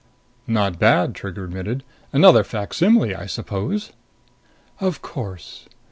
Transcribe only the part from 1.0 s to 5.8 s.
Trigger admitted. "Another facsimile, I suppose?" "Of course."